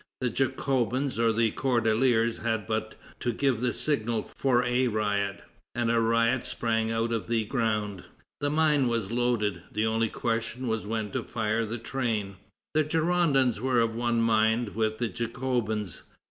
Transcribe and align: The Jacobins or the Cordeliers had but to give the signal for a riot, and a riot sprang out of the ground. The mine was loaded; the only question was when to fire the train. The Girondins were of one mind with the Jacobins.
The 0.19 0.31
Jacobins 0.31 1.19
or 1.19 1.31
the 1.31 1.51
Cordeliers 1.51 2.39
had 2.39 2.65
but 2.65 2.95
to 3.19 3.31
give 3.31 3.61
the 3.61 3.71
signal 3.71 4.23
for 4.35 4.63
a 4.63 4.87
riot, 4.87 5.43
and 5.75 5.91
a 5.91 5.99
riot 5.99 6.43
sprang 6.43 6.89
out 6.91 7.11
of 7.11 7.27
the 7.27 7.45
ground. 7.45 8.05
The 8.39 8.49
mine 8.49 8.87
was 8.87 9.11
loaded; 9.11 9.61
the 9.71 9.85
only 9.85 10.09
question 10.09 10.67
was 10.67 10.87
when 10.87 11.11
to 11.11 11.21
fire 11.21 11.67
the 11.67 11.77
train. 11.77 12.37
The 12.73 12.83
Girondins 12.83 13.61
were 13.61 13.79
of 13.79 13.93
one 13.93 14.19
mind 14.23 14.69
with 14.75 14.97
the 14.97 15.07
Jacobins. 15.07 16.01